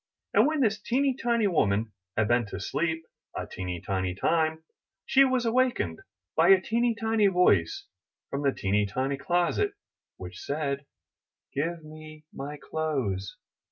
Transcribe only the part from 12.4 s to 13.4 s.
clothes!